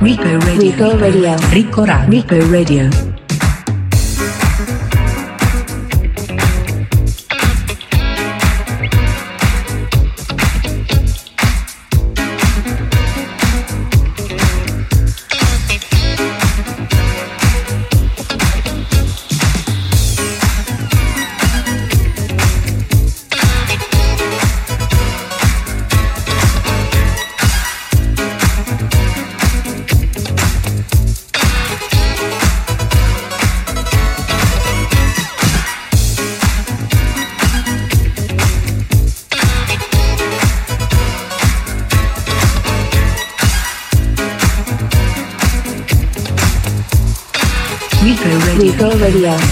Ricco 0.00 0.38
Radio. 0.38 0.58
Ricco 0.58 0.96
Radio. 0.96 1.36
Ricco 1.50 1.84
Radio. 1.84 2.08
Ricco 2.08 2.50
Radio. 2.50 3.15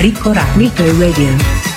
Ricco. 0.04 0.34
Ricco 0.56 0.84
Radio. 0.98 1.73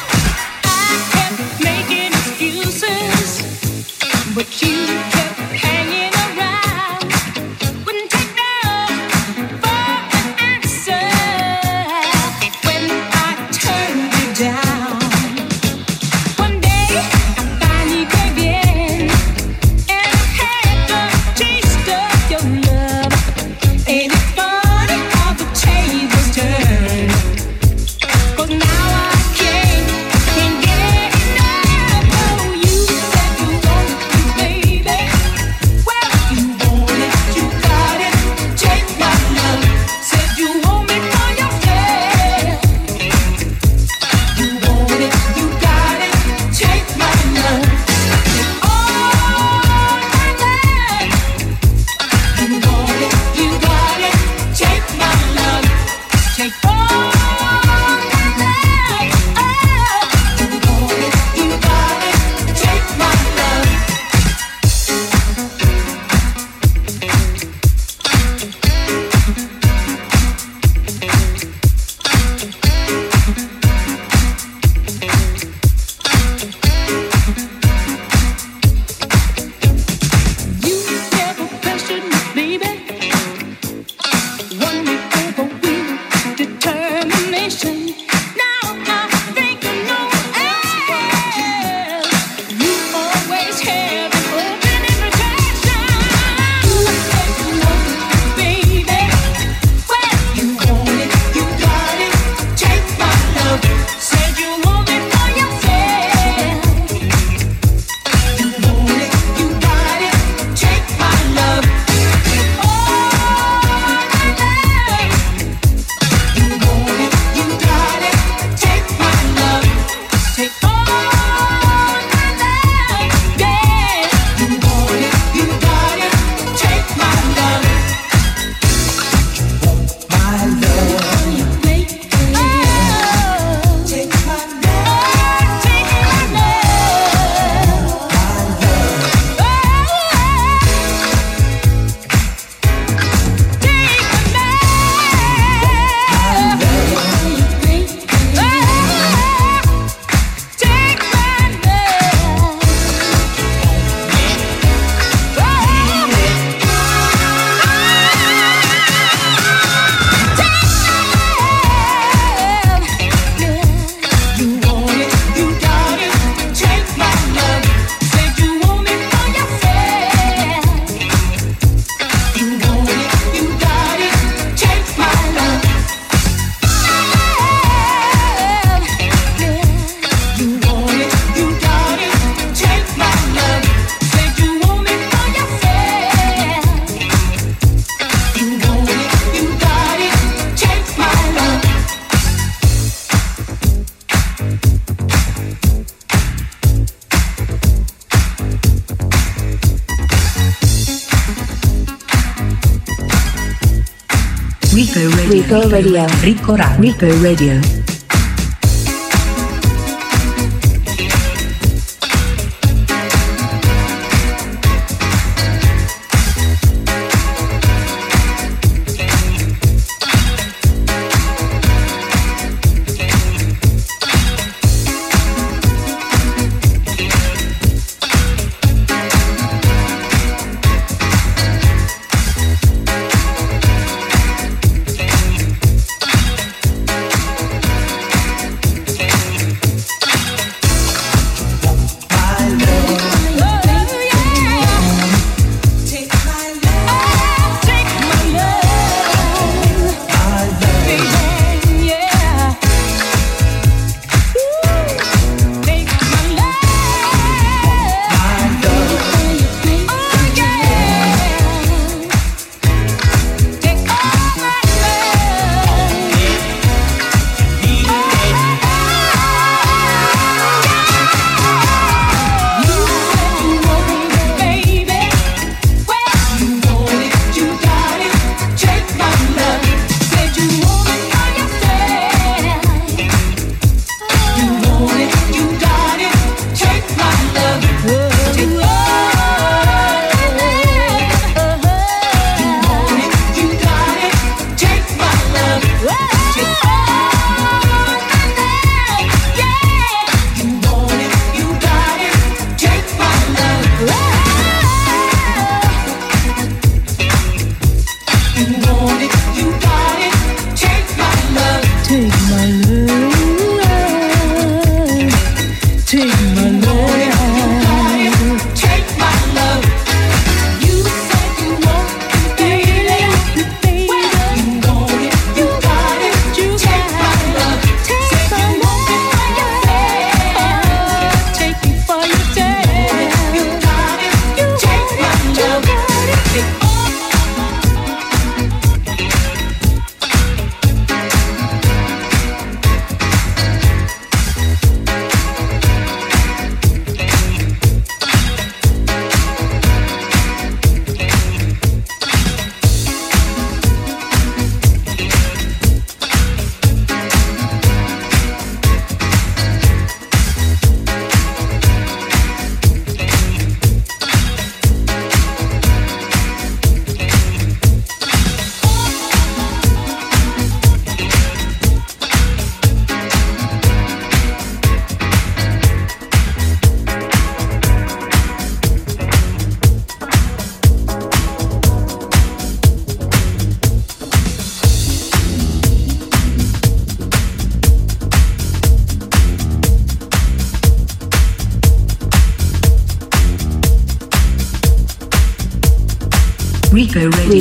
Ricco 205.29 205.67
Radio. 205.67 206.05
Ricco 206.21 206.55
Radio. 206.55 206.79
Ricco 206.79 207.21
Radio. 207.21 207.86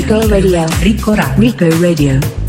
Rico 0.06 0.28
Radio. 0.28 0.64
Rico 0.82 1.14
Radio. 1.14 1.40
Rico 1.40 1.80
Radio. 1.80 2.45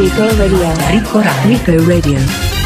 Ricco 0.00 0.34
Radio. 0.34 0.72
Ricco 0.88 1.20
Radio. 1.20 1.46
Ricco 1.46 1.86
Radio. 1.86 2.59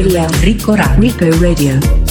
Radio. 0.00 0.26
Rico 0.40 0.74
Radio. 0.74 0.98
Rico 0.98 1.30
Radio. 1.40 2.09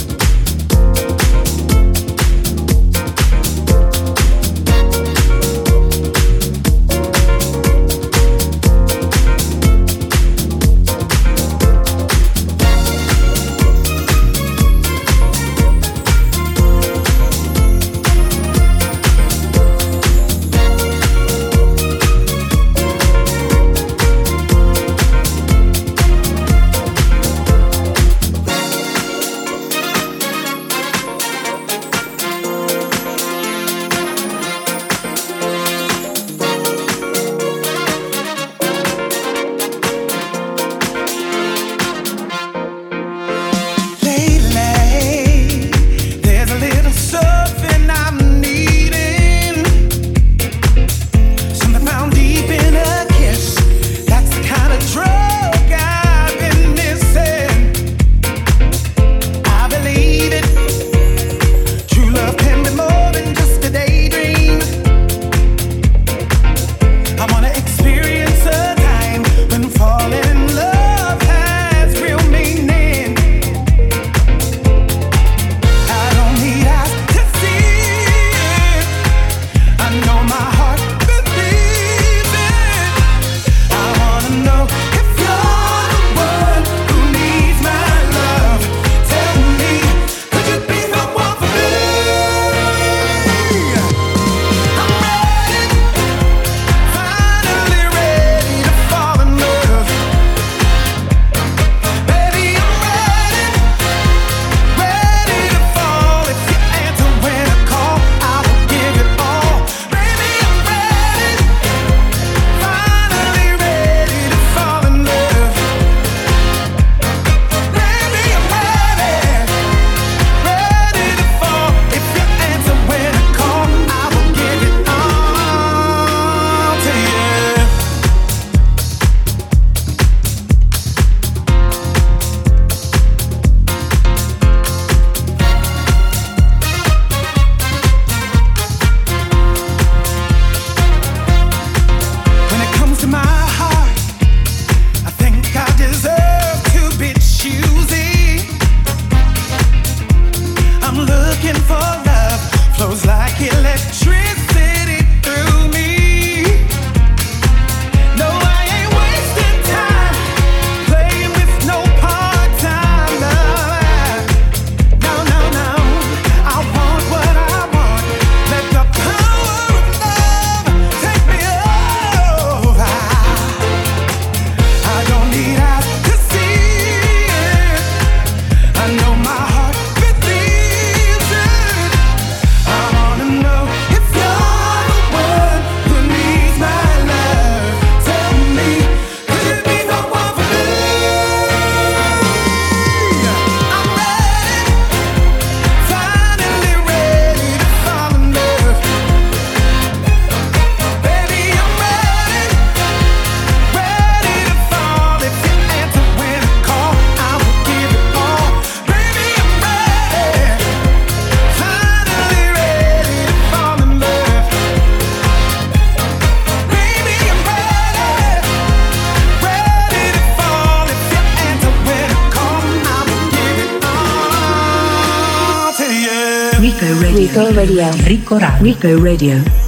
Ricco 227.98 228.38
Radio. 228.38 228.64
Ricco 228.64 228.88
Radio. 228.88 229.59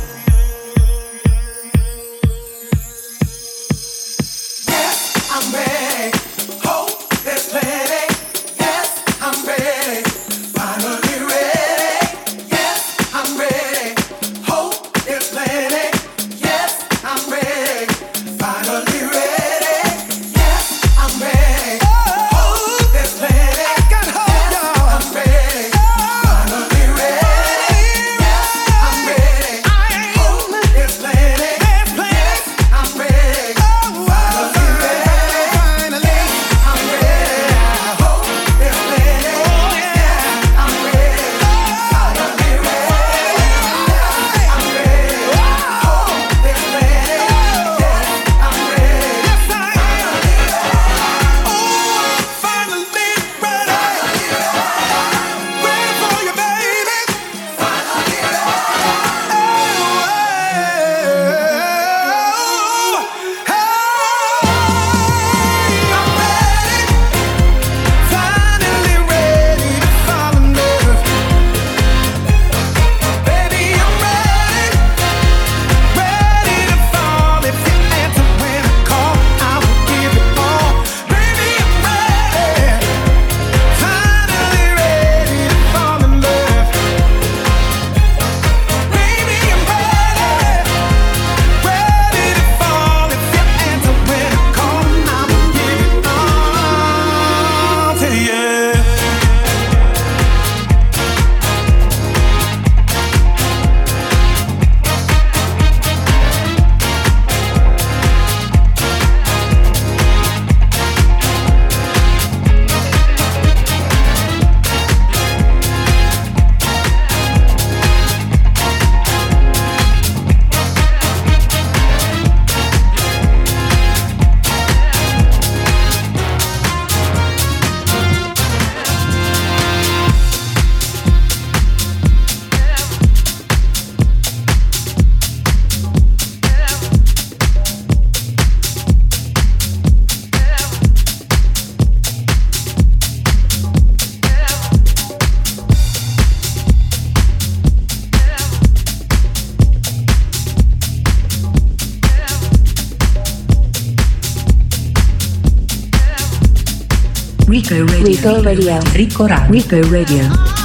Rico 158.21 158.39
Radio. 158.43 158.43
Rico 158.43 158.75
Radio. 158.75 158.91
Rico 158.93 159.25
Ra. 159.25 159.47
Rico 159.49 159.81
Radio. 159.89 160.60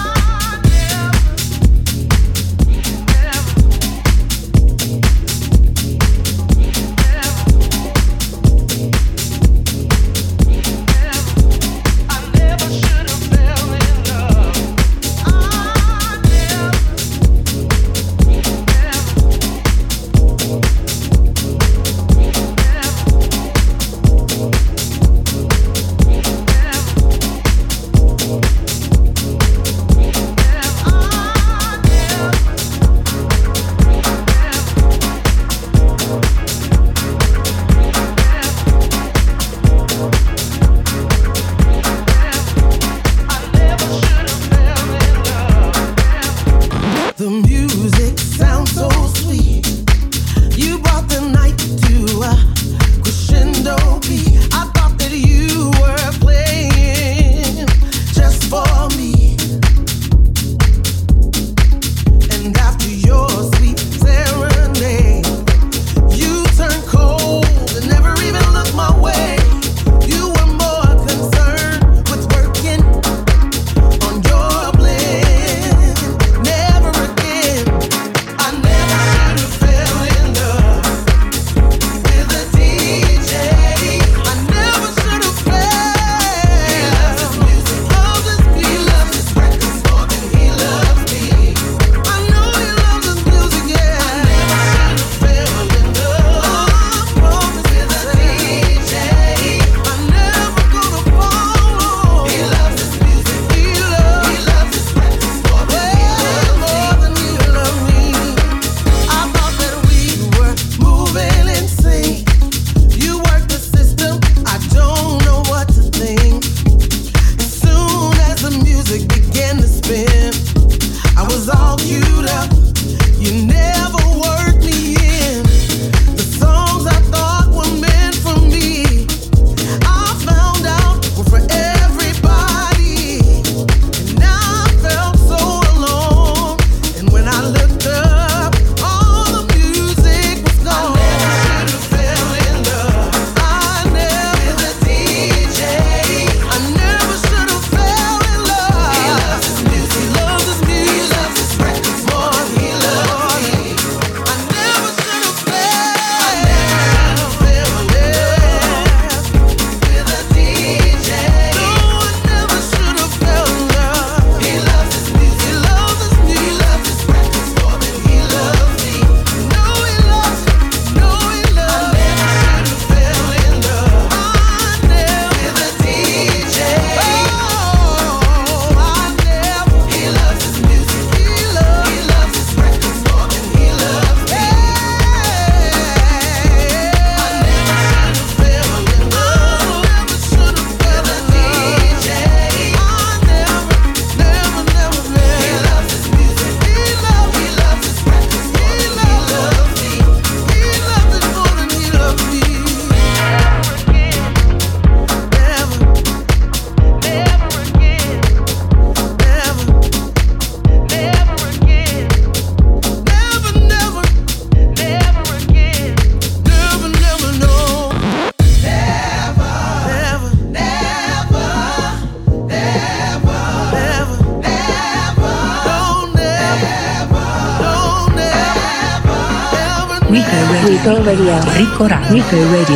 Radio. 232.32 232.75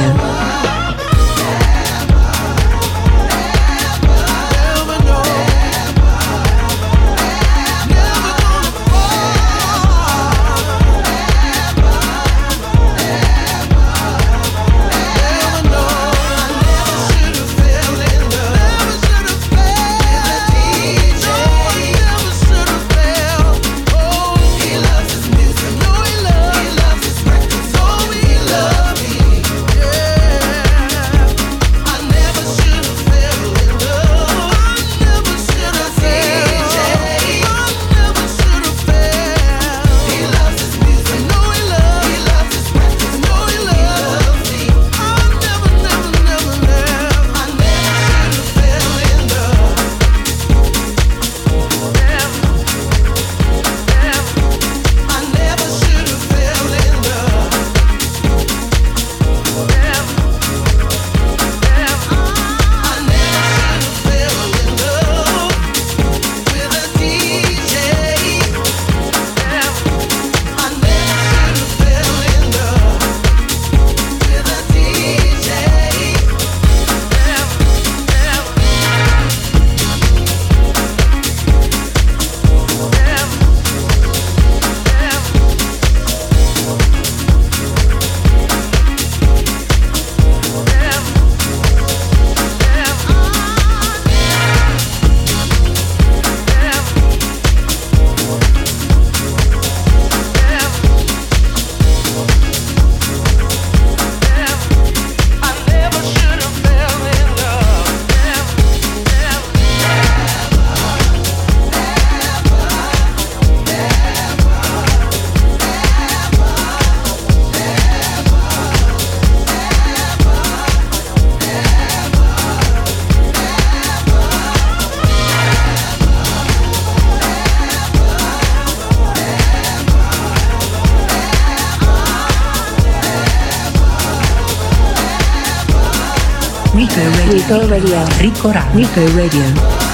Ricco 137.50 137.66
Radio. 137.66 138.06
Ricco 138.18 138.52
Radio. 138.52 138.76
Ricco 138.76 139.08
Ra. 139.08 139.89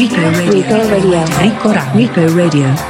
Ricco 0.00 0.16
Radio. 0.16 0.50
Ricco 0.50 0.88
Radio. 0.88 1.24
Ricco 1.40 1.72
Radio. 1.72 1.92
Ricco 1.94 2.34
Ra. 2.34 2.89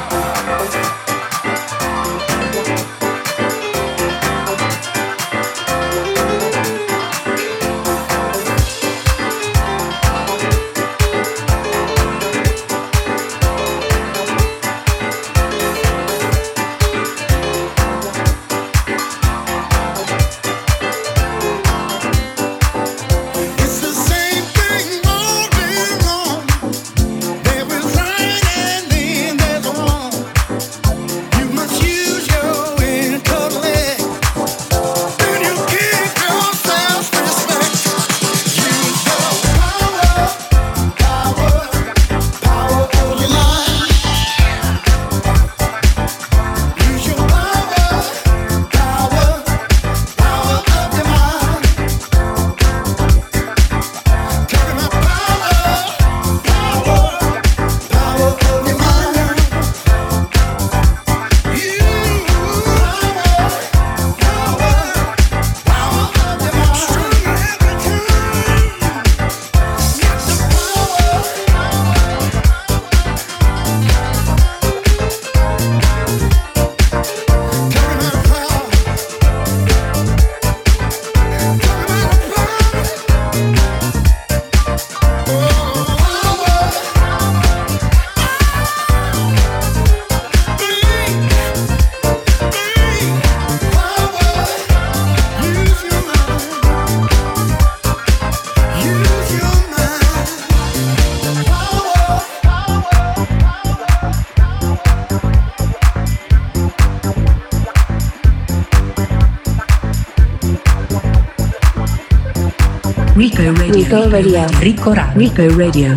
Ricco 113.80 114.10
Radio. 114.10 114.46
Ricco 114.58 114.92
Radio. 114.92 115.14
Ricco 115.14 115.56
Radio. 115.56 115.96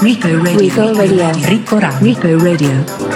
Ricco 0.00 0.92
Ra. 0.92 1.30
Ricco 1.46 1.78
Radio. 1.78 1.98
Ricco 2.00 2.38
Radio. 2.42 3.09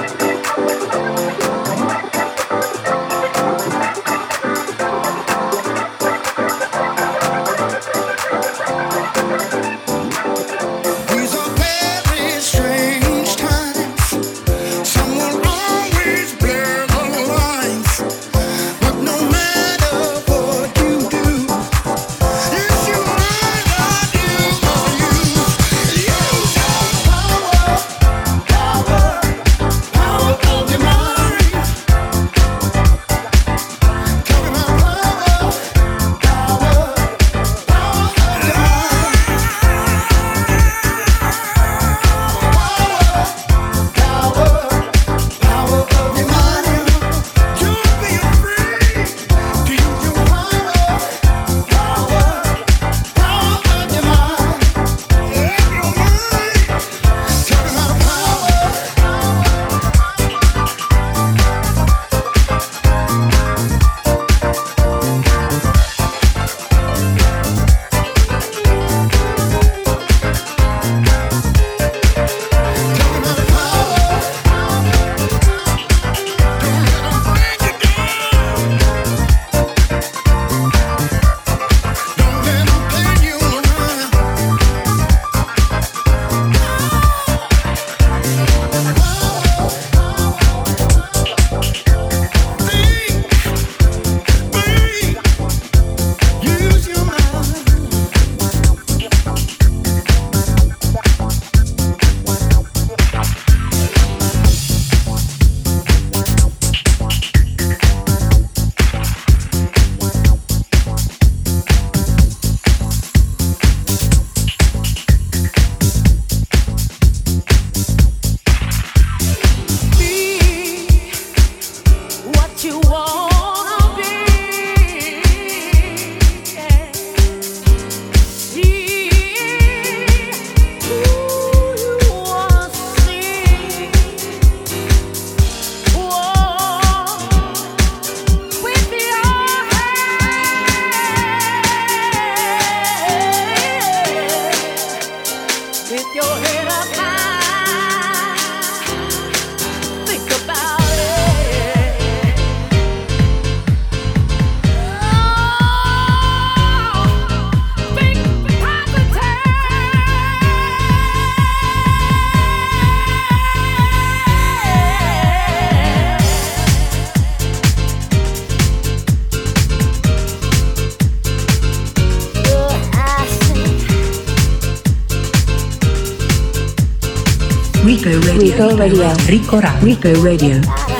Rico 178.65 178.77
Radio. 178.79 179.15
Rico 179.27 179.61
Radio. 179.61 179.85
Rico 179.85 180.23
Radio. 180.23 180.94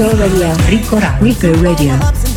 Ricco 0.00 0.16
Radio. 0.16 0.56
Ricco 0.66 0.98
Radio. 0.98 1.26
Radio. 1.60 2.29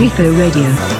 Ricco 0.00 0.22
Radio. 0.32 0.99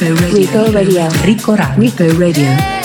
Ricco 0.00 0.16
Radio. 0.16 0.32
Repo 0.32 0.70
Radio. 0.72 1.08
Ricco 1.24 1.54
Radio. 1.54 1.78
Ricco 1.78 2.18
Radio. 2.18 2.79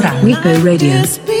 Ricco 0.00 0.62
Radio. 0.62 1.35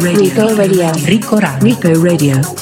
Radio. 0.00 0.20
Rico 0.22 0.54
Radio. 0.54 0.90
Rico 1.04 1.38
Radio. 1.38 1.62
Rico 1.62 2.02
Radio. 2.02 2.59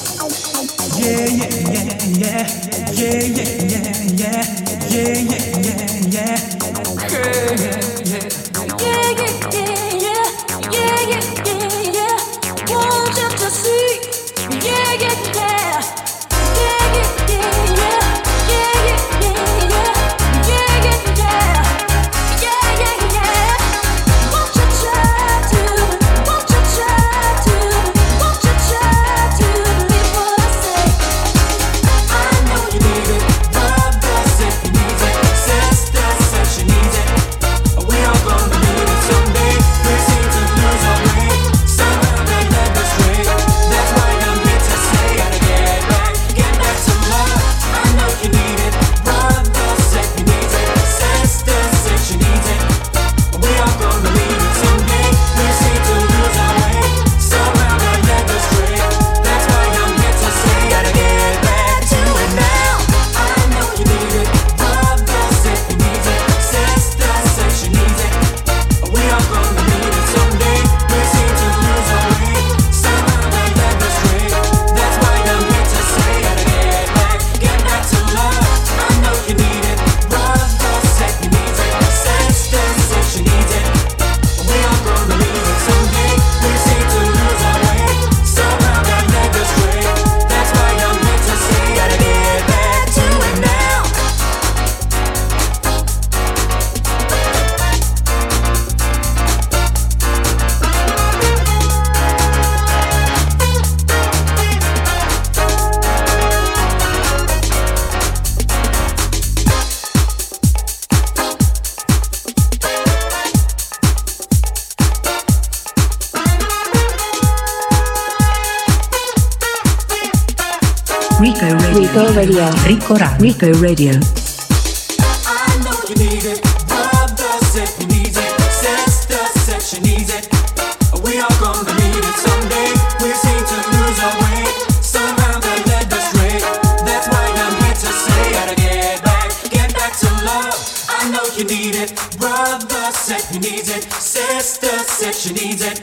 It, 143.68 143.92
sister 143.92 144.78
said 144.88 145.14
she 145.14 145.32
needs 145.32 145.62
it. 145.62 145.80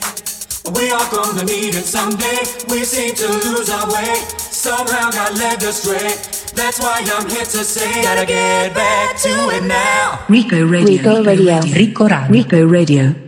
We 0.75 0.91
are 0.91 1.11
gonna 1.11 1.43
need 1.43 1.75
it 1.75 1.85
someday. 1.85 2.39
We 2.67 2.83
seem 2.83 3.15
to 3.15 3.27
lose 3.27 3.69
our 3.69 3.87
way. 3.93 4.15
Somehow 4.37 5.11
they 5.11 5.39
led 5.39 5.63
astray. 5.63 6.34
That's 6.55 6.79
why 6.79 7.03
I'm 7.05 7.29
here 7.29 7.43
to 7.43 7.63
say 7.63 8.01
that 8.03 8.17
I 8.17 8.25
get 8.25 8.73
back 8.73 9.17
to 9.23 9.29
it 9.55 9.63
now. 9.67 10.25
Ricco 10.29 10.65
Radio. 10.65 10.97
Ricco 10.97 11.23
Radio. 11.23 11.59
Ricco 11.59 11.67
Radio. 11.67 11.75
Ricco 11.75 12.07
Radio. 12.07 12.31
Ricco 12.31 12.65
Radio. 12.65 13.24